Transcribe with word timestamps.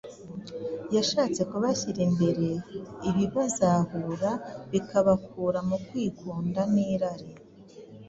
yashatse 0.95 1.41
kubashyira 1.49 2.01
imbere 2.07 2.47
ibibazahura 3.09 4.31
bikabakura 4.71 5.59
mu 5.69 5.77
kwikunda 5.85 6.61
n’irari, 6.73 7.29